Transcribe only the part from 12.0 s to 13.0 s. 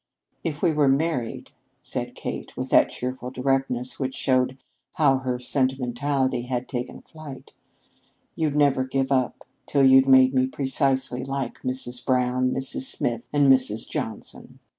Brown, Mrs.